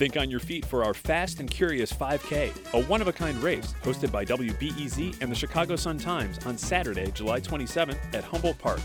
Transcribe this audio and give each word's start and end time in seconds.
Think 0.00 0.16
on 0.16 0.30
your 0.30 0.40
feet 0.40 0.64
for 0.64 0.82
our 0.82 0.94
Fast 0.94 1.40
and 1.40 1.50
Curious 1.50 1.92
5K, 1.92 2.72
a 2.72 2.82
one 2.84 3.02
of 3.02 3.08
a 3.08 3.12
kind 3.12 3.36
race 3.42 3.74
hosted 3.82 4.10
by 4.10 4.24
WBEZ 4.24 5.20
and 5.20 5.30
the 5.30 5.36
Chicago 5.36 5.76
Sun 5.76 5.98
Times 5.98 6.38
on 6.46 6.56
Saturday, 6.56 7.10
July 7.10 7.38
27th 7.38 7.98
at 8.14 8.24
Humboldt 8.24 8.56
Park. 8.56 8.80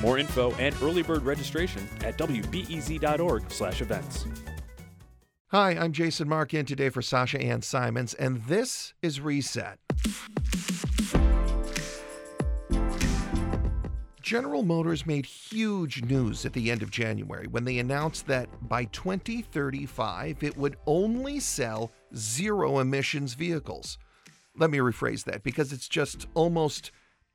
More 0.00 0.18
info 0.18 0.50
and 0.54 0.74
early 0.82 1.04
bird 1.04 1.22
registration 1.22 1.86
at 2.02 2.18
wbez.org/events. 2.18 4.26
Hi, 5.52 5.70
I'm 5.70 5.92
Jason 5.92 6.28
Marck 6.28 6.52
in 6.52 6.66
today 6.66 6.88
for 6.88 7.00
Sasha 7.00 7.40
Ann 7.40 7.62
Simons, 7.62 8.14
and 8.14 8.42
this 8.46 8.92
is 9.02 9.20
Reset. 9.20 9.78
General 14.26 14.64
Motors 14.64 15.06
made 15.06 15.24
huge 15.24 16.02
news 16.02 16.44
at 16.44 16.52
the 16.52 16.68
end 16.68 16.82
of 16.82 16.90
January 16.90 17.46
when 17.46 17.64
they 17.64 17.78
announced 17.78 18.26
that 18.26 18.48
by 18.68 18.84
2035 18.86 20.42
it 20.42 20.56
would 20.56 20.76
only 20.84 21.38
sell 21.38 21.92
zero 22.12 22.80
emissions 22.80 23.34
vehicles. 23.34 23.98
Let 24.56 24.72
me 24.72 24.78
rephrase 24.78 25.22
that 25.26 25.44
because 25.44 25.72
it's 25.72 25.86
just 25.86 26.26
almost 26.34 26.90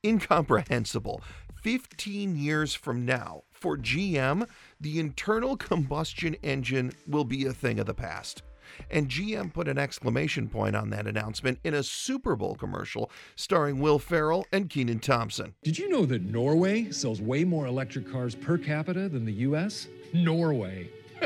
incomprehensible. 0.06 1.22
15 1.64 2.36
years 2.36 2.74
from 2.74 3.06
now, 3.06 3.44
for 3.54 3.78
GM, 3.78 4.46
the 4.82 5.00
internal 5.00 5.56
combustion 5.56 6.36
engine 6.44 6.92
will 7.08 7.24
be 7.24 7.46
a 7.46 7.54
thing 7.54 7.80
of 7.80 7.86
the 7.86 7.94
past. 7.94 8.44
And 8.90 9.10
GM 9.10 9.54
put 9.54 9.68
an 9.68 9.78
exclamation 9.78 10.48
point 10.48 10.76
on 10.76 10.90
that 10.92 11.08
announcement 11.08 11.60
in 11.64 11.74
a 11.74 11.84
Super 11.84 12.36
Bowl 12.36 12.56
commercial 12.56 13.12
starring 13.36 13.80
Will 13.80 14.00
Ferrell 14.00 14.46
and 14.52 14.70
Kenan 14.70 15.00
Thompson. 15.00 15.54
Did 15.64 15.78
you 15.78 15.90
know 15.90 16.06
that 16.06 16.24
Norway 16.24 16.92
sells 16.92 17.22
way 17.22 17.44
more 17.44 17.66
electric 17.66 18.12
cars 18.12 18.36
per 18.36 18.58
capita 18.58 19.10
than 19.10 19.26
the 19.26 19.34
US? 19.34 19.88
Norway. 20.14 20.90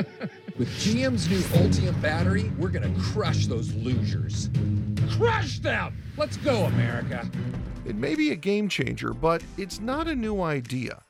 With 0.58 0.70
GM's 0.80 1.30
new 1.30 1.40
Ultium 1.60 2.00
battery, 2.02 2.52
we're 2.58 2.70
going 2.70 2.94
to 2.94 3.02
crush 3.02 3.48
those 3.48 3.74
losers. 3.76 4.50
Crush 5.12 5.60
them! 5.60 5.98
Let's 6.18 6.38
go, 6.38 6.66
America. 6.66 7.30
It 7.86 7.96
may 7.96 8.16
be 8.16 8.32
a 8.32 8.36
game 8.36 8.68
changer, 8.68 9.14
but 9.14 9.42
it's 9.58 9.80
not 9.80 10.08
a 10.08 10.16
new 10.16 10.42
idea. 10.42 11.05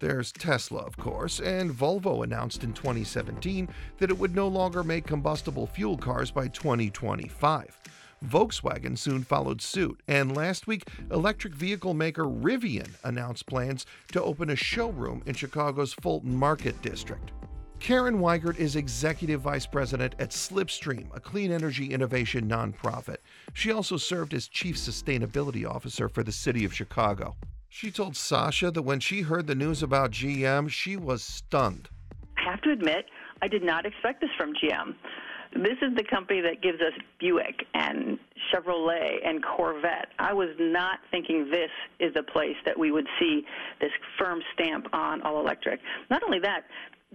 There's 0.00 0.32
Tesla, 0.32 0.80
of 0.80 0.96
course, 0.96 1.40
and 1.40 1.70
Volvo 1.70 2.24
announced 2.24 2.64
in 2.64 2.72
2017 2.72 3.68
that 3.98 4.08
it 4.08 4.18
would 4.18 4.34
no 4.34 4.48
longer 4.48 4.82
make 4.82 5.06
combustible 5.06 5.66
fuel 5.66 5.98
cars 5.98 6.30
by 6.30 6.48
2025. 6.48 7.78
Volkswagen 8.24 8.96
soon 8.96 9.22
followed 9.22 9.60
suit, 9.60 10.02
and 10.08 10.34
last 10.34 10.66
week, 10.66 10.84
electric 11.10 11.54
vehicle 11.54 11.92
maker 11.92 12.24
Rivian 12.24 12.88
announced 13.04 13.44
plans 13.44 13.84
to 14.12 14.22
open 14.22 14.48
a 14.48 14.56
showroom 14.56 15.22
in 15.26 15.34
Chicago's 15.34 15.92
Fulton 15.92 16.34
Market 16.34 16.80
District. 16.80 17.32
Karen 17.78 18.20
Weigert 18.20 18.58
is 18.58 18.76
Executive 18.76 19.42
Vice 19.42 19.66
President 19.66 20.14
at 20.18 20.30
Slipstream, 20.30 21.14
a 21.14 21.20
clean 21.20 21.52
energy 21.52 21.92
innovation 21.92 22.48
nonprofit. 22.48 23.18
She 23.52 23.70
also 23.70 23.98
served 23.98 24.32
as 24.32 24.48
Chief 24.48 24.76
Sustainability 24.76 25.68
Officer 25.68 26.08
for 26.08 26.22
the 26.22 26.32
City 26.32 26.64
of 26.64 26.74
Chicago. 26.74 27.36
She 27.72 27.92
told 27.92 28.16
Sasha 28.16 28.72
that 28.72 28.82
when 28.82 28.98
she 28.98 29.22
heard 29.22 29.46
the 29.46 29.54
news 29.54 29.80
about 29.80 30.10
GM, 30.10 30.68
she 30.68 30.96
was 30.96 31.22
stunned. 31.22 31.88
I 32.36 32.50
have 32.50 32.60
to 32.62 32.72
admit, 32.72 33.06
I 33.42 33.48
did 33.48 33.62
not 33.62 33.86
expect 33.86 34.20
this 34.20 34.30
from 34.36 34.52
GM. 34.54 34.94
This 35.54 35.78
is 35.80 35.94
the 35.96 36.02
company 36.02 36.40
that 36.40 36.62
gives 36.62 36.80
us 36.80 36.92
Buick 37.20 37.64
and 37.74 38.18
Chevrolet 38.52 39.24
and 39.24 39.42
Corvette. 39.42 40.08
I 40.18 40.32
was 40.32 40.48
not 40.58 40.98
thinking 41.12 41.48
this 41.48 41.70
is 42.00 42.12
the 42.12 42.24
place 42.24 42.56
that 42.66 42.76
we 42.76 42.90
would 42.90 43.06
see 43.20 43.44
this 43.80 43.90
firm 44.18 44.40
stamp 44.54 44.86
on 44.92 45.22
all 45.22 45.40
electric. 45.40 45.80
Not 46.10 46.24
only 46.24 46.40
that, 46.40 46.64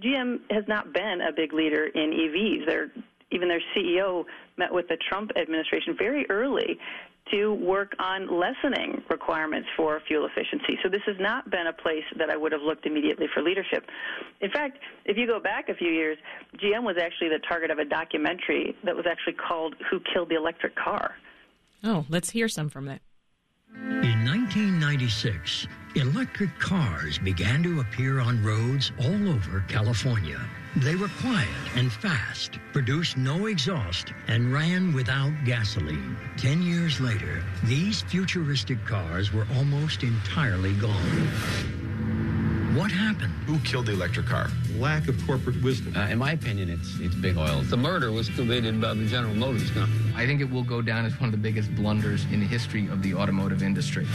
GM 0.02 0.40
has 0.52 0.64
not 0.70 0.94
been 0.94 1.20
a 1.22 1.34
big 1.34 1.52
leader 1.52 1.88
in 1.88 2.12
EVs. 2.12 2.66
They're 2.66 2.92
even 3.32 3.50
their 3.50 3.62
CEO 3.76 4.24
met 4.58 4.74
with 4.74 4.88
the 4.88 4.98
Trump 5.10 5.32
administration 5.36 5.96
very 5.98 6.26
early 6.30 6.78
to 7.32 7.54
work 7.54 7.94
on 8.00 8.28
lessening 8.28 9.02
requirements 9.10 9.68
for 9.76 10.00
fuel 10.08 10.26
efficiency. 10.26 10.78
So 10.84 10.90
this 10.90 11.02
has 11.06 11.16
not 11.20 11.50
been 11.50 11.68
a 11.68 11.74
place 11.74 12.04
that 12.18 12.30
I 12.30 12.38
would 12.38 12.52
have 12.52 12.62
looked 12.62 12.86
immediately 12.86 13.28
for 13.34 13.42
leadership. 13.42 13.86
In 14.42 14.52
fact, 14.52 14.78
if 15.06 15.18
you 15.18 15.26
go 15.26 15.40
back 15.40 15.70
a 15.70 15.76
few 15.76 15.90
years, 15.90 16.18
GM 16.58 16.84
was 16.84 16.98
actually 17.02 17.30
the 17.30 17.40
target 17.48 17.72
of 17.72 17.80
a 17.80 17.86
documentary 17.86 18.76
that 18.84 18.96
was 18.96 19.06
actually 19.10 19.34
called 19.34 19.76
Who 19.90 20.00
Killed 20.14 20.30
the 20.30 20.36
Electric 20.36 20.76
Car. 20.76 21.16
Oh, 21.84 22.06
let's 22.10 22.30
hear 22.30 22.48
some 22.48 22.70
from 22.70 22.86
that. 22.86 23.02
In 23.76 24.26
1996, 24.26 25.68
electric 25.96 26.58
cars 26.60 27.18
began 27.18 27.62
to 27.64 27.82
appear 27.82 28.20
on 28.20 28.44
roads 28.44 28.92
all 29.00 29.30
over 29.30 29.64
California. 29.68 30.40
They 30.78 30.98
were 30.98 31.08
quiet 31.22 31.48
and 31.76 31.90
fast, 31.90 32.60
produced 32.74 33.16
no 33.16 33.46
exhaust, 33.46 34.12
and 34.28 34.52
ran 34.52 34.92
without 34.92 35.32
gasoline. 35.46 36.18
Ten 36.36 36.62
years 36.62 37.00
later, 37.00 37.42
these 37.64 38.02
futuristic 38.02 38.84
cars 38.86 39.32
were 39.32 39.48
almost 39.56 40.04
entirely 40.04 40.74
gone. 40.74 41.28
What 42.76 42.92
happened? 42.92 43.32
Who 43.46 43.58
killed 43.60 43.86
the 43.86 43.94
electric 43.94 44.26
car? 44.26 44.50
Lack 44.76 45.08
of 45.08 45.16
corporate 45.26 45.64
wisdom. 45.64 45.96
Uh, 45.96 46.08
in 46.08 46.18
my 46.18 46.34
opinion, 46.34 46.70
it's 46.70 47.00
it's 47.00 47.16
big 47.16 47.38
oil. 47.38 47.62
The 47.62 47.78
murder 47.78 48.12
was 48.12 48.28
committed 48.28 48.82
by 48.82 48.96
the 48.96 49.06
General 49.06 49.34
Motors 49.34 49.72
company. 49.72 50.12
I 50.14 50.26
think 50.26 50.42
it 50.42 50.52
will 50.52 50.64
go 50.64 50.82
down 50.82 51.06
as 51.06 51.18
one 51.22 51.30
of 51.30 51.32
the 51.32 51.38
biggest 51.38 51.74
blunders 51.74 52.26
in 52.34 52.42
the 52.42 52.46
history 52.46 52.90
of 52.90 53.02
the 53.02 53.14
automotive 53.14 53.64
industry. 53.64 54.06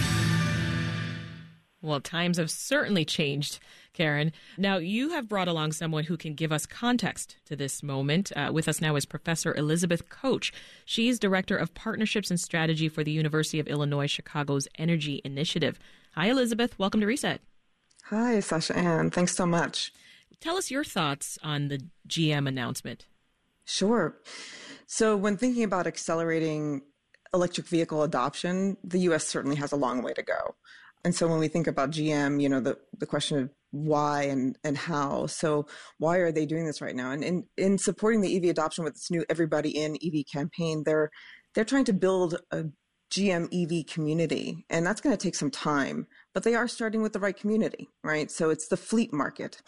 Well, 1.80 2.02
times 2.02 2.36
have 2.36 2.50
certainly 2.50 3.06
changed, 3.06 3.60
Karen. 3.92 4.32
Now, 4.56 4.78
you 4.78 5.10
have 5.10 5.28
brought 5.28 5.48
along 5.48 5.72
someone 5.72 6.04
who 6.04 6.16
can 6.16 6.34
give 6.34 6.52
us 6.52 6.66
context 6.66 7.36
to 7.46 7.56
this 7.56 7.82
moment. 7.82 8.32
Uh, 8.36 8.50
with 8.52 8.68
us 8.68 8.80
now 8.80 8.96
is 8.96 9.04
Professor 9.04 9.54
Elizabeth 9.54 10.08
Kocs. 10.08 10.52
She's 10.84 11.18
Director 11.18 11.56
of 11.56 11.74
Partnerships 11.74 12.30
and 12.30 12.40
Strategy 12.40 12.88
for 12.88 13.04
the 13.04 13.10
University 13.10 13.58
of 13.60 13.68
Illinois 13.68 14.06
Chicago's 14.06 14.68
Energy 14.78 15.20
Initiative. 15.24 15.78
Hi, 16.14 16.28
Elizabeth. 16.28 16.78
Welcome 16.78 17.00
to 17.00 17.06
Reset. 17.06 17.40
Hi, 18.04 18.40
Sasha 18.40 18.76
Ann. 18.76 19.10
Thanks 19.10 19.34
so 19.34 19.46
much. 19.46 19.92
Tell 20.40 20.56
us 20.56 20.70
your 20.70 20.84
thoughts 20.84 21.38
on 21.42 21.68
the 21.68 21.82
GM 22.08 22.48
announcement. 22.48 23.06
Sure. 23.64 24.16
So, 24.86 25.16
when 25.16 25.36
thinking 25.36 25.62
about 25.62 25.86
accelerating 25.86 26.82
electric 27.32 27.66
vehicle 27.68 28.02
adoption, 28.02 28.76
the 28.82 28.98
U.S. 29.00 29.26
certainly 29.26 29.56
has 29.56 29.72
a 29.72 29.76
long 29.76 30.02
way 30.02 30.12
to 30.14 30.22
go. 30.22 30.56
And 31.04 31.14
so 31.14 31.26
when 31.28 31.38
we 31.38 31.48
think 31.48 31.66
about 31.66 31.90
GM, 31.90 32.42
you 32.42 32.48
know, 32.48 32.60
the, 32.60 32.78
the 32.98 33.06
question 33.06 33.38
of 33.38 33.50
why 33.70 34.24
and, 34.24 34.58
and 34.64 34.76
how. 34.76 35.26
So 35.26 35.66
why 35.98 36.18
are 36.18 36.32
they 36.32 36.46
doing 36.46 36.66
this 36.66 36.80
right 36.80 36.94
now? 36.94 37.10
And 37.10 37.24
in, 37.24 37.44
in 37.56 37.78
supporting 37.78 38.20
the 38.20 38.36
EV 38.36 38.50
adoption 38.50 38.84
with 38.84 38.94
this 38.94 39.10
new 39.10 39.24
Everybody 39.28 39.70
in 39.70 39.96
EV 40.04 40.24
campaign, 40.32 40.82
they're 40.84 41.10
they're 41.54 41.64
trying 41.64 41.84
to 41.84 41.92
build 41.92 42.40
a 42.52 42.64
GM 43.10 43.48
EV 43.52 43.86
community. 43.86 44.64
And 44.70 44.86
that's 44.86 45.00
going 45.00 45.16
to 45.16 45.22
take 45.22 45.34
some 45.34 45.50
time, 45.50 46.06
but 46.32 46.44
they 46.44 46.54
are 46.54 46.68
starting 46.68 47.02
with 47.02 47.12
the 47.12 47.18
right 47.18 47.36
community, 47.36 47.88
right? 48.04 48.30
So 48.30 48.50
it's 48.50 48.68
the 48.68 48.76
fleet 48.76 49.12
market. 49.12 49.60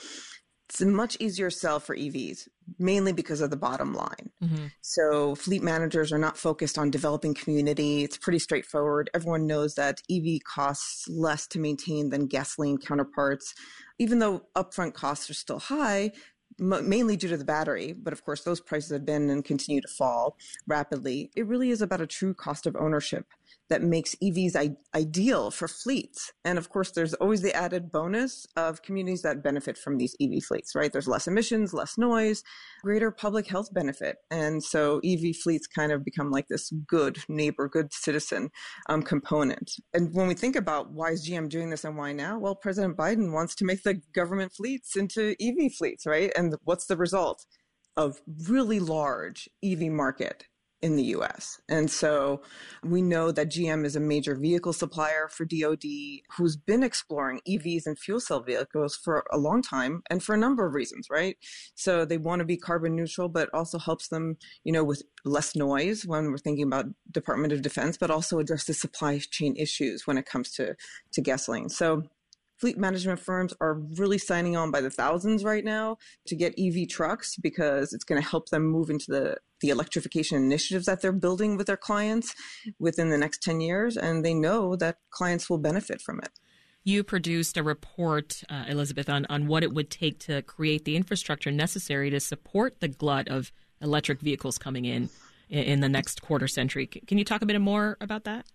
It's 0.73 0.81
a 0.81 0.87
much 0.87 1.19
easier 1.21 1.51
sell 1.51 1.81
for 1.81 1.95
EVs, 1.95 2.49
mainly 2.79 3.13
because 3.13 3.43
of 3.43 3.51
the 3.51 3.59
bottom 3.59 3.93
line. 3.93 4.31
Mm-hmm. 4.43 4.67
So 4.81 5.35
fleet 5.35 5.63
managers 5.63 6.11
are 6.15 6.19
not 6.19 6.39
focused 6.39 6.79
on 6.79 6.91
developing 6.91 7.35
community. 7.35 8.05
It's 8.05 8.17
pretty 8.17 8.39
straightforward. 8.39 9.11
Everyone 9.13 9.47
knows 9.47 9.75
that 9.75 10.01
EV 10.11 10.41
costs 10.45 11.07
less 11.09 11.47
to 11.49 11.59
maintain 11.59 12.09
than 12.09 12.27
gasoline 12.27 12.79
counterparts. 12.79 13.55
Even 13.99 14.19
though 14.19 14.47
upfront 14.57 14.95
costs 14.95 15.29
are 15.29 15.35
still 15.35 15.59
high, 15.59 16.11
mainly 16.59 17.19
due 17.19 17.29
to 17.29 17.37
the 17.37 17.45
battery, 17.45 17.93
but 17.93 18.15
of 18.15 18.25
course 18.25 18.43
those 18.43 18.61
prices 18.61 18.93
have 18.93 19.05
been 19.05 19.29
and 19.29 19.45
continue 19.45 19.83
to 19.83 19.89
fall 19.89 20.39
rapidly. 20.67 21.31
It 21.37 21.47
really 21.47 21.69
is 21.69 21.83
about 21.83 22.01
a 22.01 22.07
true 22.07 22.33
cost 22.33 22.67
of 22.67 22.77
ownership 22.77 23.27
that 23.69 23.83
makes 23.83 24.15
EVs 24.23 24.55
I- 24.55 24.77
ideal 24.95 25.51
for 25.51 25.67
fleets. 25.67 26.33
And 26.45 26.59
of 26.59 26.69
course, 26.69 26.91
there's 26.91 27.15
always 27.15 27.41
the 27.41 27.55
added 27.55 27.91
bonus 27.91 28.47
of 28.57 28.83
communities 28.83 29.23
that 29.23 29.43
benefit 29.43 29.79
from 29.79 29.97
these 29.97 30.15
EV 30.21 30.43
fleets, 30.43 30.75
right? 30.75 30.93
There's 30.93 31.09
less 31.09 31.27
emissions, 31.27 31.73
less 31.73 31.97
noise, 31.97 32.43
greater 32.83 33.11
public 33.11 33.47
health 33.47 33.73
benefit. 33.73 34.17
And 34.31 34.63
so 34.63 35.01
EV 35.05 35.37
fleets 35.37 35.67
kind 35.67 35.91
of 35.91 36.05
become 36.05 36.31
like 36.31 36.49
this 36.49 36.71
good 36.87 37.19
neighbor, 37.29 37.69
good 37.69 37.93
citizen 37.93 38.51
um, 38.89 39.03
component. 39.03 39.73
And 39.95 40.13
when 40.15 40.27
we 40.29 40.35
think 40.35 40.55
about 40.55 40.93
why 40.93 41.11
is 41.11 41.27
GM 41.27 41.49
doing 41.49 41.71
this 41.71 41.85
and 41.85 41.97
why 41.97 42.13
now? 42.13 42.39
Well, 42.39 42.55
President 42.55 42.97
Biden 42.97 43.33
wants 43.33 43.55
to 43.57 43.65
make 43.65 43.85
the 43.85 44.03
government 44.15 44.53
fleets 44.53 44.97
into 44.97 45.35
EV 45.41 45.73
fleets, 45.73 46.05
right? 46.05 46.31
And 46.37 46.55
what's 46.65 46.87
the 46.87 46.97
result? 46.97 47.47
of 47.97 48.21
really 48.49 48.81
large 48.81 49.49
EV 49.63 49.83
market 49.83 50.45
in 50.83 50.97
the 50.97 51.05
US. 51.05 51.61
And 51.69 51.91
so 51.91 52.43
we 52.83 53.01
know 53.01 53.31
that 53.31 53.51
GM 53.51 53.85
is 53.85 53.95
a 53.95 54.01
major 54.01 54.35
vehicle 54.35 54.73
supplier 54.73 55.29
for 55.31 55.45
DoD 55.45 55.85
who's 56.37 56.57
been 56.57 56.83
exploring 56.83 57.41
EVs 57.49 57.87
and 57.87 57.99
fuel 57.99 58.21
cell 58.21 58.41
vehicles 58.41 58.97
for 58.97 59.25
a 59.31 59.39
long 59.39 59.63
time 59.63 60.03
and 60.11 60.23
for 60.23 60.35
a 60.35 60.39
number 60.39 60.67
of 60.67 60.75
reasons, 60.75 61.07
right? 61.09 61.37
So 61.77 62.05
they 62.05 62.19
want 62.19 62.41
to 62.41 62.45
be 62.45 62.57
carbon 62.57 62.97
neutral, 62.97 63.29
but 63.29 63.49
also 63.55 63.79
helps 63.79 64.09
them, 64.09 64.37
you 64.65 64.73
know, 64.73 64.83
with 64.85 65.03
less 65.25 65.55
noise 65.55 66.05
when 66.05 66.31
we're 66.31 66.39
thinking 66.39 66.67
about 66.67 66.87
Department 67.11 67.53
of 67.53 67.63
Defense, 67.63 67.97
but 67.97 68.11
also 68.11 68.41
address 68.41 68.65
the 68.65 68.75
supply 68.75 69.21
chain 69.31 69.55
issues 69.57 70.07
when 70.07 70.19
it 70.19 70.27
comes 70.27 70.51
to, 70.53 70.75
to 71.13 71.21
gasoline. 71.21 71.69
So 71.69 72.03
fleet 72.63 72.79
management 72.79 73.19
firms 73.19 73.53
are 73.61 73.75
really 73.75 74.19
signing 74.19 74.57
on 74.57 74.71
by 74.71 74.81
the 74.81 74.89
thousands 74.89 75.43
right 75.43 75.65
now 75.65 75.97
to 76.25 76.37
get 76.37 76.55
EV 76.57 76.89
trucks 76.89 77.37
because 77.37 77.93
it's 77.93 78.05
going 78.05 78.23
to 78.23 78.29
help 78.29 78.51
them 78.51 78.65
move 78.65 78.89
into 78.89 79.07
the, 79.09 79.37
the 79.63 79.71
electrification 79.71 80.37
initiatives 80.37 80.87
that 80.87 81.01
they're 81.01 81.13
building 81.13 81.57
with 81.57 81.67
their 81.67 81.77
clients 81.79 82.35
within 82.79 83.09
the 83.09 83.17
next 83.17 83.43
10 83.43 83.63
years. 83.63 83.97
And 83.97 84.23
they 84.23 84.35
know 84.35 84.77
that 84.77 84.99
clients 85.11 85.49
will 85.49 85.59
benefit 85.59 86.03
from 86.03 86.19
it. 86.21 86.31
You 86.85 87.05
produced 87.05 87.57
a 87.57 87.63
report, 87.63 88.43
uh, 88.51 88.65
Elizabeth, 88.69 89.09
on, 89.09 89.25
on 89.31 89.47
what 89.47 89.63
it 89.63 89.73
would 89.73 89.89
take 89.89 90.19
to 90.21 90.43
create 90.43 90.85
the 90.85 90.97
infrastructure 90.97 91.51
necessary 91.51 92.11
to 92.11 92.19
support 92.21 92.81
the 92.81 92.89
glut 92.89 93.29
of 93.29 93.53
electric 93.81 94.21
vehicles 94.21 94.59
coming 94.59 94.85
in 94.85 95.09
in, 95.49 95.65
in 95.65 95.81
the 95.81 95.89
next 95.89 96.23
quarter 96.23 96.49
century. 96.49 96.87
Can 96.87 97.19
you 97.19 97.25
talk 97.25 97.41
a 97.41 97.47
bit 97.47 97.61
more 97.61 97.97
about 98.01 98.25
that? 98.25 98.47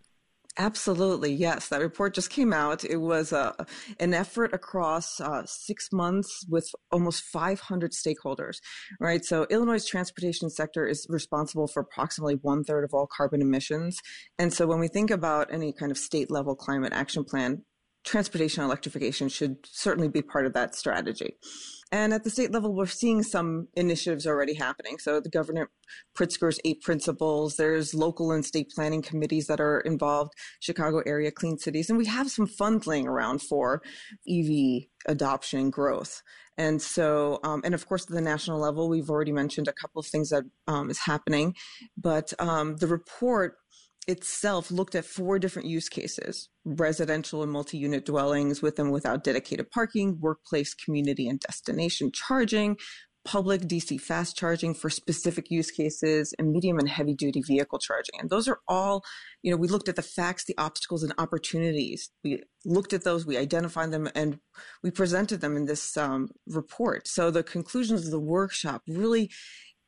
Absolutely, 0.60 1.32
yes. 1.32 1.68
That 1.70 1.82
report 1.82 2.16
just 2.16 2.32
came 2.32 2.52
out. 2.52 2.84
It 2.84 2.98
was 2.98 3.32
uh, 3.32 3.54
an 4.00 4.16
effort 4.16 4.54
across 4.54 5.22
uh, 5.22 5.44
six 5.46 5.90
months 5.92 6.46
with 6.50 6.68
almost 6.92 7.24
500 7.26 7.92
stakeholders, 7.92 8.58
right? 9.00 9.24
So 9.24 9.46
Illinois' 9.52 9.86
transportation 9.86 10.50
sector 10.50 10.88
is 10.88 11.06
responsible 11.10 11.68
for 11.68 11.82
approximately 11.82 12.36
one 12.42 12.64
third 12.64 12.84
of 12.84 12.90
all 12.94 13.08
carbon 13.16 13.42
emissions. 13.42 14.00
And 14.40 14.52
so 14.52 14.66
when 14.66 14.80
we 14.80 14.88
think 14.88 15.12
about 15.12 15.54
any 15.54 15.74
kind 15.74 15.92
of 15.92 15.98
state 15.98 16.32
level 16.32 16.56
climate 16.56 16.92
action 16.92 17.24
plan, 17.24 17.64
transportation 18.04 18.64
electrification 18.64 19.30
should 19.30 19.58
certainly 19.64 20.08
be 20.08 20.24
part 20.24 20.48
of 20.48 20.54
that 20.54 20.74
strategy. 20.74 21.36
And 21.92 22.14
at 22.14 22.24
the 22.24 22.30
state 22.30 22.52
level, 22.52 22.74
we're 22.74 22.86
seeing 22.86 23.24
some 23.24 23.70
initiatives 23.76 24.28
already 24.28 24.54
happening. 24.54 24.98
So 24.98 25.22
the 25.22 25.30
Governor 25.30 25.70
Pritzker's 26.18 26.60
eight 26.66 26.82
principles, 26.82 27.56
there's 27.56 27.94
local 27.94 28.32
and 28.32 28.46
state 28.46 28.72
planning 28.76 29.02
committees 29.02 29.48
that 29.48 29.62
are 29.62 29.80
involved, 29.80 30.34
Chicago 30.60 31.02
area 31.06 31.32
clean 31.32 31.58
cities, 31.58 31.90
and 31.90 31.98
we 31.98 32.06
have 32.06 32.30
some 32.30 32.48
funds 32.48 32.88
laying 32.88 33.08
around 33.08 33.42
for 33.42 33.82
EV 34.30 34.84
adoption 35.08 35.70
growth. 35.70 36.22
And 36.58 36.82
so, 36.82 37.40
um, 37.44 37.62
and 37.64 37.76
of 37.76 37.88
course, 37.88 38.04
at 38.04 38.10
the 38.10 38.22
national 38.22 38.60
level, 38.60 38.90
we've 38.90 39.10
already 39.10 39.32
mentioned 39.32 39.68
a 39.68 39.74
couple 39.74 40.00
of 40.00 40.08
things 40.08 40.30
that 40.30 40.44
um, 40.68 40.90
is 40.90 40.98
happening, 41.00 41.56
but 41.96 42.34
um, 42.40 42.78
the 42.78 42.88
report 42.88 43.58
itself 44.08 44.72
looked 44.72 44.96
at 44.96 45.06
four 45.06 45.38
different 45.38 45.68
use 45.68 45.90
cases 45.90 46.50
residential 46.66 47.44
and 47.44 47.52
multi 47.52 47.78
unit 47.78 48.06
dwellings 48.06 48.62
with 48.62 48.78
and 48.80 48.92
without 48.92 49.24
dedicated 49.24 49.70
parking, 49.72 50.18
workplace, 50.20 50.74
community, 50.74 51.28
and 51.28 51.40
destination 51.40 52.12
charging, 52.12 52.78
public 53.28 53.62
DC 53.62 54.00
fast 54.00 54.38
charging 54.38 54.74
for 54.74 54.90
specific 54.90 55.52
use 55.52 55.70
cases, 55.70 56.34
and 56.40 56.52
medium 56.52 56.80
and 56.80 56.88
heavy 56.88 57.14
duty 57.14 57.42
vehicle 57.42 57.78
charging. 57.78 58.20
And 58.20 58.30
those 58.30 58.48
are 58.48 58.60
all, 58.68 59.04
you 59.44 59.52
know, 59.52 59.58
we 59.58 59.68
looked 59.68 59.90
at 59.90 59.98
the 59.98 60.02
facts, 60.02 60.46
the 60.46 60.58
obstacles, 60.58 61.04
and 61.04 61.14
opportunities. 61.18 62.10
We 62.24 62.44
looked 62.66 62.94
at 62.94 63.04
those, 63.04 63.26
we 63.26 63.38
identified 63.38 63.92
them, 63.92 64.10
and 64.16 64.40
we 64.82 64.92
presented 64.92 65.42
them 65.42 65.58
in 65.58 65.66
this 65.66 65.98
um, 65.98 66.30
report. 66.48 67.08
So 67.08 67.30
the 67.30 67.44
conclusions 67.44 68.06
of 68.06 68.12
the 68.12 68.20
workshop 68.20 68.82
really 68.88 69.30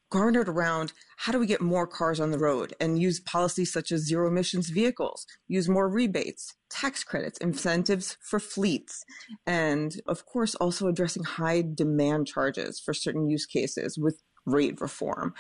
garnered 0.10 0.50
around 0.50 0.94
how 1.18 1.32
do 1.32 1.40
we 1.40 1.46
get 1.46 1.62
more 1.62 1.86
cars 1.86 2.20
on 2.20 2.32
the 2.32 2.40
road 2.40 2.74
and 2.80 3.00
use 3.00 3.20
policies 3.20 3.72
such 3.72 3.92
as 3.92 4.06
zero 4.06 4.28
emissions 4.28 4.70
vehicles, 4.70 5.26
use 5.48 5.70
more 5.70 5.90
rebates, 5.90 6.56
tax 6.70 7.04
credits, 7.04 7.38
incentives 7.40 8.18
for 8.22 8.40
fleets, 8.40 9.04
and 9.46 10.02
of 10.08 10.26
course 10.26 10.56
also 10.56 10.88
addressing 10.88 11.24
high 11.24 11.64
demand 11.74 12.28
charges 12.28 12.80
for 12.80 12.94
certain 12.94 13.30
use 13.30 13.46
cases 13.46 13.98
with 13.98 14.22
rate 14.46 14.80
reform 14.82 15.34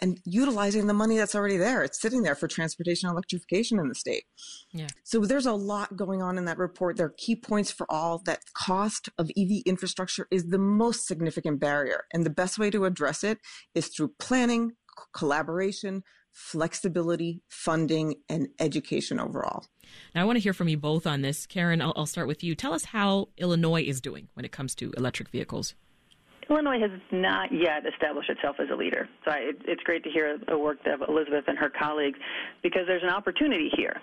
and 0.00 0.20
utilizing 0.24 0.86
the 0.86 0.94
money 0.94 1.16
that's 1.16 1.34
already 1.34 1.56
there. 1.56 1.82
It's 1.82 2.00
sitting 2.00 2.22
there 2.22 2.34
for 2.34 2.48
transportation 2.48 3.08
electrification 3.08 3.78
in 3.78 3.88
the 3.88 3.94
state. 3.94 4.24
Yeah. 4.72 4.88
So 5.04 5.20
there's 5.20 5.46
a 5.46 5.52
lot 5.52 5.96
going 5.96 6.22
on 6.22 6.38
in 6.38 6.44
that 6.46 6.58
report. 6.58 6.96
There 6.96 7.06
are 7.06 7.14
key 7.16 7.36
points 7.36 7.70
for 7.70 7.86
all 7.90 8.22
that 8.26 8.40
cost 8.56 9.08
of 9.18 9.30
EV 9.36 9.62
infrastructure 9.66 10.26
is 10.30 10.46
the 10.46 10.58
most 10.58 11.06
significant 11.06 11.60
barrier. 11.60 12.04
And 12.12 12.24
the 12.24 12.30
best 12.30 12.58
way 12.58 12.70
to 12.70 12.84
address 12.84 13.24
it 13.24 13.38
is 13.74 13.88
through 13.88 14.12
planning, 14.18 14.72
collaboration, 15.14 16.02
flexibility, 16.34 17.42
funding, 17.48 18.16
and 18.28 18.48
education 18.58 19.20
overall. 19.20 19.64
Now, 20.14 20.22
I 20.22 20.24
want 20.24 20.36
to 20.36 20.42
hear 20.42 20.52
from 20.52 20.68
you 20.68 20.76
both 20.76 21.06
on 21.06 21.22
this. 21.22 21.46
Karen, 21.46 21.80
I'll, 21.80 21.92
I'll 21.96 22.06
start 22.06 22.26
with 22.26 22.42
you. 22.42 22.54
Tell 22.54 22.72
us 22.72 22.86
how 22.86 23.28
Illinois 23.38 23.82
is 23.82 24.00
doing 24.00 24.28
when 24.34 24.44
it 24.44 24.52
comes 24.52 24.74
to 24.76 24.92
electric 24.96 25.28
vehicles. 25.28 25.74
Illinois 26.50 26.80
has 26.80 26.90
not 27.10 27.52
yet 27.52 27.84
established 27.86 28.30
itself 28.30 28.56
as 28.60 28.68
a 28.72 28.74
leader. 28.74 29.08
So 29.24 29.30
I, 29.30 29.36
it, 29.36 29.56
it's 29.64 29.82
great 29.82 30.04
to 30.04 30.10
hear 30.10 30.38
the 30.48 30.58
work 30.58 30.78
of 30.86 31.08
Elizabeth 31.08 31.44
and 31.46 31.58
her 31.58 31.70
colleagues 31.70 32.18
because 32.62 32.82
there's 32.86 33.02
an 33.02 33.10
opportunity 33.10 33.70
here. 33.76 34.00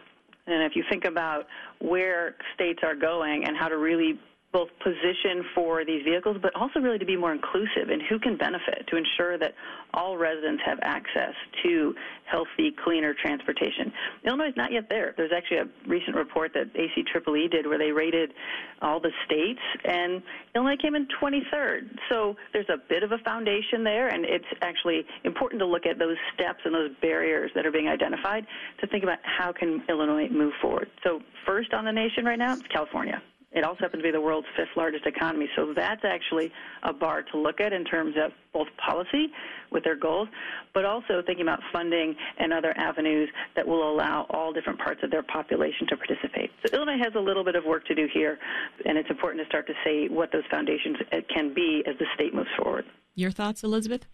And 0.47 0.63
if 0.63 0.75
you 0.75 0.83
think 0.89 1.05
about 1.05 1.45
where 1.79 2.35
states 2.55 2.79
are 2.83 2.95
going 2.95 3.45
and 3.45 3.55
how 3.55 3.67
to 3.67 3.77
really 3.77 4.19
both 4.51 4.69
position 4.83 5.45
for 5.55 5.85
these 5.85 6.03
vehicles, 6.03 6.37
but 6.41 6.53
also 6.55 6.79
really 6.79 6.99
to 6.99 7.05
be 7.05 7.15
more 7.15 7.31
inclusive 7.31 7.89
in 7.89 8.01
who 8.09 8.19
can 8.19 8.37
benefit 8.37 8.85
to 8.87 8.97
ensure 8.97 9.37
that 9.37 9.53
all 9.93 10.17
residents 10.17 10.61
have 10.65 10.79
access 10.81 11.33
to 11.63 11.93
healthy, 12.25 12.73
cleaner 12.83 13.13
transportation. 13.13 13.91
Illinois 14.25 14.49
is 14.49 14.57
not 14.57 14.71
yet 14.71 14.87
there. 14.89 15.13
There's 15.17 15.31
actually 15.35 15.57
a 15.57 15.67
recent 15.87 16.15
report 16.15 16.53
that 16.53 16.73
ACEEE 16.75 17.49
did 17.49 17.65
where 17.65 17.77
they 17.77 17.91
rated 17.91 18.33
all 18.81 18.99
the 18.99 19.11
states, 19.25 19.59
and 19.85 20.21
Illinois 20.55 20.77
came 20.81 20.95
in 20.95 21.07
23rd. 21.21 21.97
So 22.09 22.35
there's 22.53 22.69
a 22.69 22.77
bit 22.89 23.03
of 23.03 23.11
a 23.11 23.17
foundation 23.19 23.83
there, 23.83 24.09
and 24.09 24.25
it's 24.25 24.45
actually 24.61 25.05
important 25.23 25.59
to 25.59 25.65
look 25.65 25.85
at 25.85 25.99
those 25.99 26.17
steps 26.33 26.59
and 26.65 26.73
those 26.73 26.91
barriers 27.01 27.51
that 27.55 27.65
are 27.65 27.71
being 27.71 27.87
identified 27.87 28.45
to 28.79 28.87
think 28.87 29.03
about 29.03 29.19
how 29.23 29.51
can 29.51 29.83
Illinois 29.89 30.29
move 30.29 30.53
forward. 30.61 30.89
So 31.03 31.21
first 31.45 31.73
on 31.73 31.85
the 31.85 31.91
nation 31.91 32.25
right 32.25 32.39
now, 32.39 32.53
it's 32.53 32.67
California. 32.67 33.21
It 33.51 33.63
also 33.65 33.79
happens 33.81 34.01
to 34.01 34.07
be 34.07 34.11
the 34.11 34.21
world's 34.21 34.47
fifth 34.55 34.69
largest 34.77 35.05
economy. 35.05 35.49
So 35.55 35.73
that's 35.75 36.05
actually 36.05 36.51
a 36.83 36.93
bar 36.93 37.21
to 37.21 37.37
look 37.37 37.59
at 37.59 37.73
in 37.73 37.83
terms 37.83 38.15
of 38.17 38.31
both 38.53 38.67
policy 38.77 39.27
with 39.71 39.83
their 39.83 39.95
goals, 39.95 40.29
but 40.73 40.85
also 40.85 41.21
thinking 41.25 41.43
about 41.43 41.59
funding 41.71 42.15
and 42.37 42.53
other 42.53 42.73
avenues 42.77 43.29
that 43.55 43.67
will 43.67 43.91
allow 43.91 44.25
all 44.29 44.53
different 44.53 44.79
parts 44.79 45.01
of 45.03 45.11
their 45.11 45.23
population 45.23 45.87
to 45.87 45.97
participate. 45.97 46.51
So 46.65 46.73
Illinois 46.75 46.99
has 47.03 47.13
a 47.15 47.19
little 47.19 47.43
bit 47.43 47.55
of 47.55 47.65
work 47.65 47.85
to 47.87 47.95
do 47.95 48.07
here, 48.13 48.39
and 48.85 48.97
it's 48.97 49.09
important 49.09 49.43
to 49.43 49.47
start 49.47 49.67
to 49.67 49.73
say 49.83 50.07
what 50.07 50.31
those 50.31 50.43
foundations 50.49 50.97
can 51.33 51.53
be 51.53 51.83
as 51.87 51.97
the 51.99 52.05
state 52.15 52.33
moves 52.33 52.49
forward. 52.57 52.85
Your 53.15 53.31
thoughts, 53.31 53.63
Elizabeth? 53.63 54.07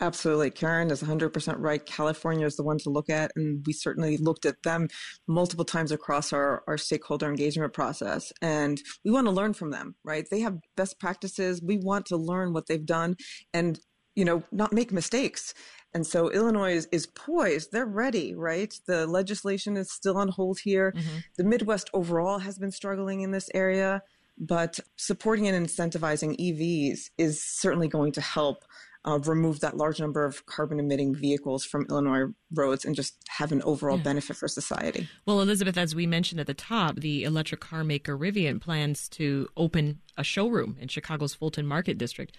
Absolutely. 0.00 0.50
Karen 0.50 0.90
is 0.90 1.02
100% 1.02 1.54
right. 1.58 1.84
California 1.84 2.46
is 2.46 2.56
the 2.56 2.62
one 2.62 2.78
to 2.78 2.90
look 2.90 3.10
at, 3.10 3.32
and 3.36 3.62
we 3.66 3.72
certainly 3.72 4.16
looked 4.16 4.46
at 4.46 4.62
them 4.62 4.88
multiple 5.28 5.64
times 5.64 5.92
across 5.92 6.32
our, 6.32 6.62
our 6.66 6.78
stakeholder 6.78 7.28
engagement 7.28 7.72
process. 7.74 8.32
And 8.40 8.80
we 9.04 9.10
want 9.10 9.26
to 9.26 9.32
learn 9.32 9.52
from 9.52 9.70
them, 9.70 9.94
right? 10.04 10.26
They 10.30 10.40
have 10.40 10.58
best 10.76 10.98
practices. 10.98 11.60
We 11.62 11.76
want 11.76 12.06
to 12.06 12.16
learn 12.16 12.54
what 12.54 12.66
they've 12.66 12.84
done 12.84 13.16
and, 13.52 13.78
you 14.14 14.24
know, 14.24 14.42
not 14.50 14.72
make 14.72 14.90
mistakes. 14.90 15.52
And 15.92 16.06
so 16.06 16.30
Illinois 16.30 16.74
is, 16.74 16.88
is 16.92 17.06
poised. 17.06 17.72
They're 17.72 17.84
ready, 17.84 18.34
right? 18.34 18.72
The 18.86 19.06
legislation 19.06 19.76
is 19.76 19.92
still 19.92 20.16
on 20.16 20.28
hold 20.28 20.60
here. 20.60 20.92
Mm-hmm. 20.96 21.16
The 21.36 21.44
Midwest 21.44 21.90
overall 21.92 22.38
has 22.38 22.58
been 22.58 22.70
struggling 22.70 23.22
in 23.22 23.32
this 23.32 23.50
area, 23.54 24.02
but 24.38 24.78
supporting 24.96 25.48
and 25.48 25.66
incentivizing 25.66 26.38
EVs 26.38 27.10
is 27.18 27.42
certainly 27.42 27.88
going 27.88 28.12
to 28.12 28.20
help 28.20 28.64
uh, 29.04 29.18
remove 29.20 29.60
that 29.60 29.76
large 29.76 30.00
number 30.00 30.24
of 30.24 30.44
carbon 30.46 30.78
emitting 30.78 31.14
vehicles 31.14 31.64
from 31.64 31.86
Illinois 31.88 32.26
roads 32.52 32.84
and 32.84 32.94
just 32.94 33.16
have 33.28 33.52
an 33.52 33.62
overall 33.62 33.96
yeah. 33.96 34.02
benefit 34.02 34.36
for 34.36 34.48
society. 34.48 35.08
Well, 35.24 35.40
Elizabeth, 35.40 35.78
as 35.78 35.94
we 35.94 36.06
mentioned 36.06 36.40
at 36.40 36.46
the 36.46 36.54
top, 36.54 36.96
the 36.96 37.24
electric 37.24 37.60
car 37.60 37.82
maker 37.84 38.16
Rivian 38.16 38.60
plans 38.60 39.08
to 39.10 39.48
open 39.56 40.00
a 40.18 40.24
showroom 40.24 40.76
in 40.80 40.88
Chicago's 40.88 41.34
Fulton 41.34 41.66
Market 41.66 41.96
District. 41.96 42.36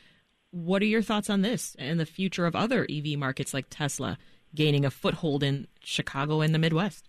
What 0.51 0.81
are 0.81 0.85
your 0.85 1.01
thoughts 1.01 1.29
on 1.29 1.41
this 1.41 1.75
and 1.79 1.99
the 1.99 2.05
future 2.05 2.45
of 2.45 2.55
other 2.55 2.85
EV 2.89 3.17
markets 3.17 3.53
like 3.53 3.67
Tesla 3.69 4.17
gaining 4.53 4.85
a 4.85 4.91
foothold 4.91 5.43
in 5.43 5.67
Chicago 5.79 6.41
and 6.41 6.53
the 6.53 6.59
Midwest? 6.59 7.07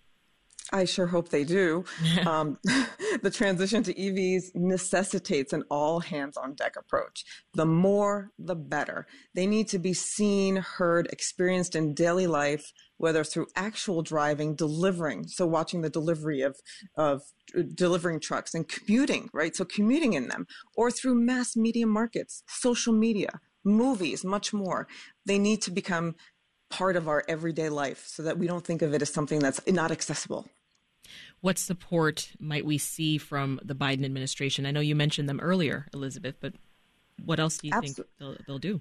I 0.73 0.85
sure 0.85 1.07
hope 1.07 1.29
they 1.31 1.45
do. 1.45 1.85
um, 2.27 2.59
the 3.23 3.31
transition 3.31 3.83
to 3.85 3.95
EVs 3.95 4.55
necessitates 4.55 5.53
an 5.53 5.65
all 5.71 6.01
hands 6.01 6.37
on 6.37 6.55
deck 6.55 6.77
approach. 6.77 7.25
The 7.55 7.67
more, 7.67 8.31
the 8.39 8.55
better. 8.55 9.07
They 9.35 9.47
need 9.47 9.69
to 9.69 9.79
be 9.79 9.93
seen, 9.93 10.57
heard, 10.57 11.09
experienced 11.13 11.75
in 11.75 11.95
daily 11.95 12.27
life, 12.27 12.73
whether 12.99 13.25
through 13.25 13.49
actual 13.57 14.03
driving, 14.03 14.55
delivering. 14.55 15.27
So 15.27 15.47
watching 15.47 15.81
the 15.81 15.91
delivery 15.91 16.43
of, 16.43 16.57
of 16.97 17.23
uh, 17.59 17.63
delivering 17.75 18.21
trucks 18.21 18.55
and 18.55 18.69
commuting, 18.69 19.29
right? 19.33 19.57
So 19.57 19.65
commuting 19.65 20.13
in 20.13 20.29
them 20.29 20.47
or 20.77 20.91
through 20.91 21.17
mass 21.17 21.57
media 21.57 21.87
markets, 21.87 22.45
social 22.47 22.93
media, 22.93 23.41
movies, 23.65 24.25
much 24.25 24.53
more. 24.53 24.87
They 25.27 25.39
need 25.39 25.63
to 25.63 25.71
become 25.71 26.15
part 26.73 26.97
of 26.97 27.07
our 27.07 27.23
everyday 27.29 27.69
life 27.69 28.05
so 28.07 28.23
that 28.23 28.39
we 28.39 28.47
don't 28.47 28.65
think 28.65 28.83
of 28.83 28.95
it 28.95 29.03
as 29.03 29.13
something 29.13 29.39
that's 29.39 29.61
not 29.67 29.91
accessible. 29.91 30.49
What 31.41 31.59
support 31.59 32.31
might 32.41 32.65
we 32.65 32.79
see 32.79 33.19
from 33.19 33.61
the 33.63 33.75
Biden 33.75 34.05
administration? 34.05 34.65
I 34.65 34.71
know 34.71 34.81
you 34.81 34.95
mentioned 34.95 35.29
them 35.29 35.41
earlier, 35.41 35.87
Elizabeth, 35.93 36.37
but 36.41 36.55
what 37.25 37.39
else 37.39 37.59
do 37.59 37.69
you 37.69 37.81
think 37.81 37.99
they'll, 38.19 38.37
they'll 38.47 38.59
do? 38.59 38.81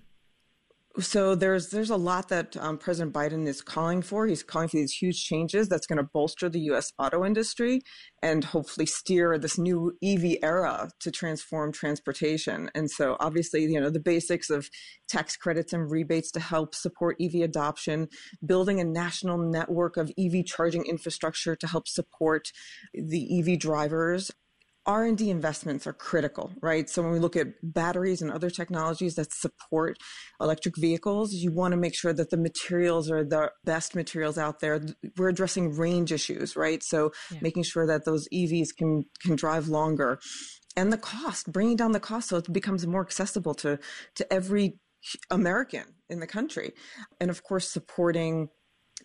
So 1.00 1.36
there's 1.36 1.70
there's 1.70 1.90
a 1.90 1.96
lot 1.96 2.28
that 2.30 2.58
um, 2.58 2.78
President 2.78 3.14
Biden 3.14 3.48
is 3.48 3.62
calling 3.62 4.02
for. 4.02 4.28
He's 4.28 4.44
calling 4.44 4.68
for 4.68 4.76
these 4.76 4.92
huge 4.92 5.24
changes 5.24 5.70
that's 5.70 5.88
going 5.88 5.98
to 5.98 6.10
bolster 6.14 6.50
the 6.50 6.60
U.S. 6.62 6.92
auto 7.00 7.24
industry 7.24 7.82
and 8.22 8.44
hopefully 8.44 8.86
steer 8.86 9.38
this 9.38 9.58
new 9.58 9.94
EV 10.04 10.38
era 10.44 10.90
to 11.00 11.10
transform 11.10 11.72
transportation. 11.72 12.70
And 12.76 12.92
so 12.92 13.16
obviously, 13.22 13.64
you 13.64 13.80
know, 13.80 13.90
the 13.90 14.02
basics 14.02 14.50
of 14.50 14.70
tax 15.08 15.38
credits 15.38 15.72
and 15.72 15.90
rebates 15.90 16.30
to 16.32 16.42
help 16.42 16.76
support 16.76 17.16
EV 17.22 17.36
adoption, 17.36 18.10
building 18.46 18.82
a 18.82 18.84
national 18.84 19.38
network 19.38 19.96
of 19.96 20.12
EV 20.20 20.46
charging 20.46 20.86
infrastructure 20.86 21.56
to 21.56 21.68
help 21.68 21.88
support 21.88 22.50
the 22.94 23.40
EV 23.40 23.58
drivers, 23.60 24.30
R&D 24.86 25.30
investments 25.30 25.86
are 25.86 25.94
critical, 25.94 26.52
right? 26.62 26.90
So 26.90 27.04
when 27.04 27.12
we 27.12 27.20
look 27.20 27.36
at 27.36 27.48
batteries 27.62 28.22
and 28.22 28.32
other 28.32 28.50
technologies 28.50 29.16
that 29.16 29.32
support 29.32 29.98
electric 30.40 30.76
vehicles, 30.78 31.34
you 31.34 31.52
want 31.52 31.74
to 31.74 31.78
make 31.78 31.96
sure 31.96 32.14
that 32.14 32.32
the 32.32 32.38
materials 32.38 33.10
are 33.12 33.24
the 33.24 33.52
best 33.64 33.96
materials 33.96 34.38
out 34.40 34.60
there. 34.60 34.82
We're 35.18 35.30
addressing 35.30 35.78
range 35.78 36.12
issues, 36.12 36.56
right? 36.56 36.82
So 36.82 37.12
yeah. 37.32 37.40
making 37.42 37.64
sure 37.64 37.86
that 37.86 38.06
those 38.06 38.28
EVs 38.34 38.76
can 38.76 39.06
can 39.22 39.36
drive 39.36 39.68
longer. 39.68 40.20
And 40.76 40.92
the 40.92 40.98
cost, 40.98 41.52
bringing 41.52 41.76
down 41.76 41.92
the 41.92 42.00
cost 42.00 42.30
so 42.30 42.38
it 42.38 42.52
becomes 42.52 42.88
more 42.88 43.02
accessible 43.02 43.54
to 43.56 43.78
to 44.16 44.34
every 44.34 44.80
American 45.30 45.86
in 46.10 46.20
the 46.20 46.28
country. 46.28 46.74
And 47.20 47.30
of 47.30 47.44
course 47.44 47.70
supporting 47.70 48.50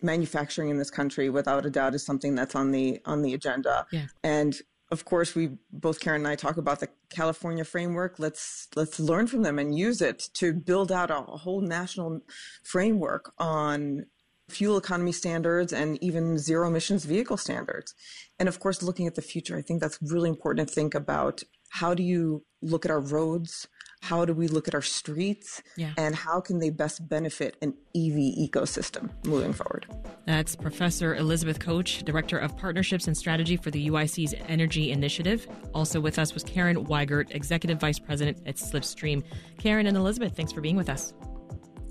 manufacturing 0.01 0.69
in 0.69 0.77
this 0.77 0.91
country 0.91 1.29
without 1.29 1.65
a 1.65 1.69
doubt 1.69 1.95
is 1.95 2.05
something 2.05 2.35
that's 2.35 2.55
on 2.55 2.71
the 2.71 2.99
on 3.05 3.21
the 3.21 3.33
agenda. 3.33 3.85
Yeah. 3.91 4.07
And 4.23 4.57
of 4.89 5.03
course, 5.03 5.35
we 5.35 5.51
both 5.71 5.99
Karen 5.99 6.21
and 6.21 6.27
I 6.27 6.35
talk 6.35 6.57
about 6.57 6.79
the 6.79 6.89
California 7.09 7.65
framework. 7.65 8.19
Let's 8.19 8.67
let's 8.75 8.99
learn 8.99 9.27
from 9.27 9.41
them 9.41 9.59
and 9.59 9.77
use 9.77 10.01
it 10.01 10.29
to 10.35 10.53
build 10.53 10.91
out 10.91 11.11
a, 11.11 11.17
a 11.17 11.37
whole 11.37 11.61
national 11.61 12.21
framework 12.63 13.33
on 13.37 14.05
fuel 14.49 14.77
economy 14.77 15.11
standards 15.11 15.73
and 15.73 16.01
even 16.01 16.37
zero 16.37 16.69
emissions 16.69 17.03
vehicle 17.03 17.35
standards. 17.35 17.93
And 18.39 18.47
of 18.47 18.59
course, 18.61 18.81
looking 18.81 19.07
at 19.07 19.15
the 19.15 19.21
future, 19.21 19.57
I 19.57 19.61
think 19.61 19.81
that's 19.81 19.99
really 20.01 20.29
important 20.29 20.69
to 20.69 20.73
think 20.73 20.95
about 20.95 21.43
how 21.69 21.93
do 21.93 22.03
you 22.03 22.45
look 22.61 22.85
at 22.85 22.91
our 22.91 23.01
roads? 23.01 23.67
How 24.07 24.23
do 24.23 24.33
we 24.33 24.47
look 24.47 24.69
at 24.69 24.73
our 24.73 24.81
streets? 24.81 25.61
Yeah. 25.75 25.91
And 25.97 26.15
how 26.15 26.39
can 26.39 26.59
they 26.59 26.69
best 26.69 27.09
benefit 27.09 27.57
an 27.61 27.73
EV 27.93 28.13
ecosystem 28.39 29.09
moving 29.25 29.51
forward? 29.51 29.85
That's 30.25 30.55
Professor 30.55 31.17
Elizabeth 31.17 31.59
Kocs, 31.59 32.05
Director 32.05 32.37
of 32.37 32.55
Partnerships 32.55 33.07
and 33.07 33.17
Strategy 33.17 33.57
for 33.57 33.69
the 33.69 33.89
UIC's 33.89 34.33
Energy 34.47 34.93
Initiative. 34.93 35.45
Also 35.73 35.99
with 35.99 36.17
us 36.19 36.33
was 36.33 36.45
Karen 36.45 36.85
Weigert, 36.85 37.35
Executive 37.35 37.81
Vice 37.81 37.99
President 37.99 38.37
at 38.45 38.55
Slipstream. 38.55 39.23
Karen 39.57 39.87
and 39.87 39.97
Elizabeth, 39.97 40.37
thanks 40.37 40.53
for 40.53 40.61
being 40.61 40.77
with 40.77 40.87
us. 40.87 41.13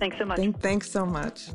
Thanks 0.00 0.16
so 0.16 0.24
much. 0.24 0.38
Thank, 0.38 0.58
thanks 0.62 0.90
so 0.90 1.04
much. 1.04 1.50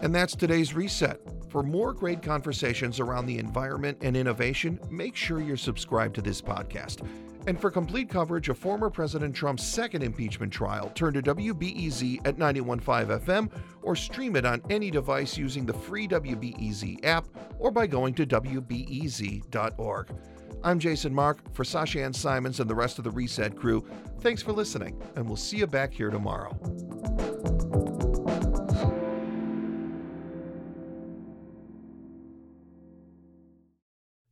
And 0.00 0.14
that's 0.14 0.36
today's 0.36 0.74
reset. 0.74 1.18
For 1.50 1.64
more 1.64 1.92
great 1.92 2.22
conversations 2.22 3.00
around 3.00 3.26
the 3.26 3.38
environment 3.38 3.98
and 4.00 4.16
innovation, 4.16 4.78
make 4.90 5.16
sure 5.16 5.40
you're 5.40 5.56
subscribed 5.56 6.14
to 6.14 6.22
this 6.22 6.40
podcast. 6.40 7.04
And 7.48 7.58
for 7.58 7.70
complete 7.70 8.10
coverage 8.10 8.50
of 8.50 8.58
former 8.58 8.90
President 8.90 9.34
Trump's 9.34 9.64
second 9.64 10.02
impeachment 10.02 10.52
trial, 10.52 10.92
turn 10.94 11.14
to 11.14 11.22
WBEZ 11.22 12.20
at 12.26 12.36
915 12.36 13.18
FM 13.20 13.50
or 13.80 13.96
stream 13.96 14.36
it 14.36 14.44
on 14.44 14.60
any 14.68 14.90
device 14.90 15.38
using 15.38 15.64
the 15.64 15.72
free 15.72 16.06
WBEZ 16.06 17.02
app 17.06 17.26
or 17.58 17.70
by 17.70 17.86
going 17.86 18.12
to 18.12 18.26
WBEZ.org. 18.26 20.10
I'm 20.62 20.78
Jason 20.78 21.14
Marck 21.14 21.38
for 21.54 21.64
Sasha 21.64 22.04
Ann 22.04 22.12
Simons 22.12 22.60
and 22.60 22.68
the 22.68 22.74
rest 22.74 22.98
of 22.98 23.04
the 23.04 23.10
Reset 23.10 23.56
crew. 23.56 23.82
Thanks 24.20 24.42
for 24.42 24.52
listening, 24.52 25.00
and 25.16 25.26
we'll 25.26 25.36
see 25.36 25.56
you 25.56 25.66
back 25.66 25.94
here 25.94 26.10
tomorrow. 26.10 26.50